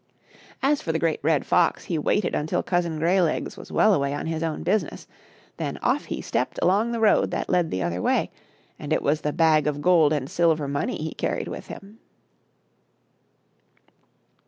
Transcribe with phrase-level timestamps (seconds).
[0.63, 4.25] As for the Great Red Fox, he waited until Cousin Greylegs was well away on
[4.25, 5.05] his own business,
[5.57, 8.31] then off he stepped along the road that led the other way,
[8.79, 11.99] and it was the bag of gold and silver money he carried with him.